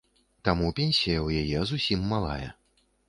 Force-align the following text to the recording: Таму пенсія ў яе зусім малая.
Таму 0.47 0.69
пенсія 0.79 1.17
ў 1.19 1.43
яе 1.43 1.67
зусім 1.73 2.11
малая. 2.15 2.49